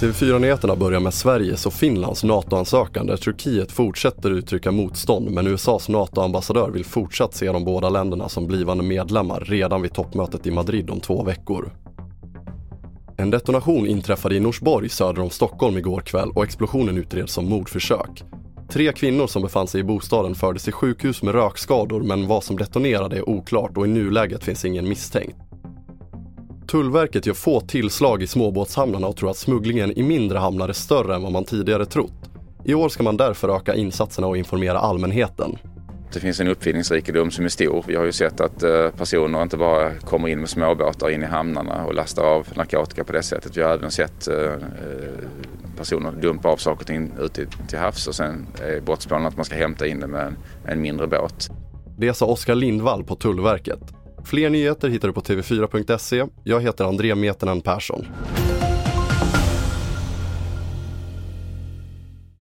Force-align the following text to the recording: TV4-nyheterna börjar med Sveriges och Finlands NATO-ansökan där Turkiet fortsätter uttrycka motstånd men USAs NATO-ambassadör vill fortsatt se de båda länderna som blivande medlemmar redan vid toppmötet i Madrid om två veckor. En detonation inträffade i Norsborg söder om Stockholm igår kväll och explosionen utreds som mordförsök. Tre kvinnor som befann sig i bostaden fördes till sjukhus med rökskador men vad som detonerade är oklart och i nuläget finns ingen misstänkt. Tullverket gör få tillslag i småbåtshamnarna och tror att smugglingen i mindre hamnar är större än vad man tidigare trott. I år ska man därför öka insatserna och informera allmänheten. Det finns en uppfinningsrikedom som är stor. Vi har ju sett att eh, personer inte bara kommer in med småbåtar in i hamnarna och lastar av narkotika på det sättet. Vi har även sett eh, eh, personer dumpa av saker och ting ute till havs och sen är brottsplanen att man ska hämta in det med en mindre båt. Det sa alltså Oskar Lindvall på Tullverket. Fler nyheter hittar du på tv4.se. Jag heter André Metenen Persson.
TV4-nyheterna 0.00 0.76
börjar 0.76 1.00
med 1.00 1.14
Sveriges 1.14 1.66
och 1.66 1.72
Finlands 1.72 2.24
NATO-ansökan 2.24 3.06
där 3.06 3.16
Turkiet 3.16 3.72
fortsätter 3.72 4.30
uttrycka 4.30 4.72
motstånd 4.72 5.30
men 5.30 5.46
USAs 5.46 5.88
NATO-ambassadör 5.88 6.70
vill 6.70 6.84
fortsatt 6.84 7.34
se 7.34 7.52
de 7.52 7.64
båda 7.64 7.88
länderna 7.88 8.28
som 8.28 8.46
blivande 8.46 8.84
medlemmar 8.84 9.40
redan 9.40 9.82
vid 9.82 9.92
toppmötet 9.92 10.46
i 10.46 10.50
Madrid 10.50 10.90
om 10.90 11.00
två 11.00 11.22
veckor. 11.22 11.72
En 13.16 13.30
detonation 13.30 13.86
inträffade 13.86 14.34
i 14.34 14.40
Norsborg 14.40 14.88
söder 14.88 15.22
om 15.22 15.30
Stockholm 15.30 15.78
igår 15.78 16.00
kväll 16.00 16.30
och 16.30 16.44
explosionen 16.44 16.98
utreds 16.98 17.32
som 17.32 17.48
mordförsök. 17.48 18.24
Tre 18.68 18.92
kvinnor 18.92 19.26
som 19.26 19.42
befann 19.42 19.66
sig 19.66 19.80
i 19.80 19.84
bostaden 19.84 20.34
fördes 20.34 20.64
till 20.64 20.72
sjukhus 20.72 21.22
med 21.22 21.34
rökskador 21.34 22.00
men 22.00 22.26
vad 22.26 22.44
som 22.44 22.56
detonerade 22.56 23.16
är 23.16 23.28
oklart 23.28 23.76
och 23.76 23.86
i 23.86 23.88
nuläget 23.88 24.44
finns 24.44 24.64
ingen 24.64 24.88
misstänkt. 24.88 25.36
Tullverket 26.68 27.26
gör 27.26 27.34
få 27.34 27.60
tillslag 27.60 28.22
i 28.22 28.26
småbåtshamnarna 28.26 29.06
och 29.06 29.16
tror 29.16 29.30
att 29.30 29.36
smugglingen 29.36 29.98
i 29.98 30.02
mindre 30.02 30.38
hamnar 30.38 30.68
är 30.68 30.72
större 30.72 31.14
än 31.14 31.22
vad 31.22 31.32
man 31.32 31.44
tidigare 31.44 31.86
trott. 31.86 32.30
I 32.64 32.74
år 32.74 32.88
ska 32.88 33.02
man 33.02 33.16
därför 33.16 33.56
öka 33.56 33.74
insatserna 33.74 34.26
och 34.26 34.36
informera 34.36 34.78
allmänheten. 34.78 35.58
Det 36.12 36.20
finns 36.20 36.40
en 36.40 36.48
uppfinningsrikedom 36.48 37.30
som 37.30 37.44
är 37.44 37.48
stor. 37.48 37.84
Vi 37.86 37.96
har 37.96 38.04
ju 38.04 38.12
sett 38.12 38.40
att 38.40 38.62
eh, 38.62 38.90
personer 38.90 39.42
inte 39.42 39.56
bara 39.56 39.94
kommer 39.94 40.28
in 40.28 40.40
med 40.40 40.48
småbåtar 40.48 41.10
in 41.10 41.22
i 41.22 41.26
hamnarna 41.26 41.84
och 41.86 41.94
lastar 41.94 42.22
av 42.22 42.46
narkotika 42.54 43.04
på 43.04 43.12
det 43.12 43.22
sättet. 43.22 43.56
Vi 43.56 43.62
har 43.62 43.70
även 43.70 43.90
sett 43.90 44.28
eh, 44.28 44.36
eh, 44.36 44.58
personer 45.74 46.12
dumpa 46.12 46.48
av 46.48 46.56
saker 46.56 46.80
och 46.80 46.86
ting 46.86 47.12
ute 47.20 47.46
till 47.68 47.78
havs 47.78 48.06
och 48.06 48.14
sen 48.14 48.46
är 48.62 48.80
brottsplanen 48.80 49.26
att 49.26 49.36
man 49.36 49.44
ska 49.44 49.54
hämta 49.54 49.86
in 49.86 50.00
det 50.00 50.06
med 50.06 50.34
en 50.66 50.80
mindre 50.80 51.06
båt. 51.06 51.48
Det 51.98 52.06
sa 52.06 52.08
alltså 52.08 52.24
Oskar 52.24 52.54
Lindvall 52.54 53.04
på 53.04 53.16
Tullverket. 53.16 53.80
Fler 54.24 54.50
nyheter 54.50 54.88
hittar 54.88 55.08
du 55.08 55.14
på 55.14 55.20
tv4.se. 55.20 56.26
Jag 56.44 56.60
heter 56.60 56.84
André 56.84 57.14
Metenen 57.14 57.60
Persson. 57.60 58.06